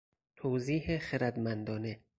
[0.35, 1.99] توضیح خردمندانه